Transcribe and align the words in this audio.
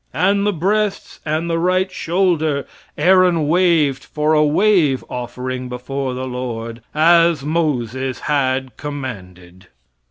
And 0.15 0.47
the 0.47 0.51
breasts 0.51 1.19
and 1.27 1.47
the 1.47 1.59
right 1.59 1.91
shoulder 1.91 2.65
Aaron 2.97 3.47
waved 3.47 4.03
for 4.03 4.33
a 4.33 4.43
wave 4.43 5.05
offering 5.11 5.69
before 5.69 6.15
the 6.15 6.27
Lord, 6.27 6.81
as 6.95 7.45
Moses 7.45 8.21
had 8.21 8.77
commanded." 8.77 9.67